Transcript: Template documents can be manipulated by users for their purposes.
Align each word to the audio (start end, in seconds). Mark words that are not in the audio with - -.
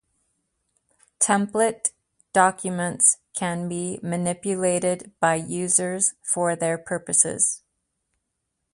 Template 1.19 1.91
documents 2.33 3.19
can 3.35 3.69
be 3.69 3.99
manipulated 4.01 5.11
by 5.19 5.35
users 5.35 6.15
for 6.23 6.55
their 6.55 6.79
purposes. 6.79 7.61